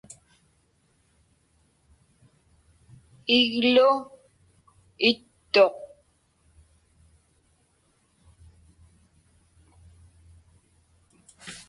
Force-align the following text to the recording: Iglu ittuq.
Iglu 3.37 3.89
ittuq. 5.09 5.75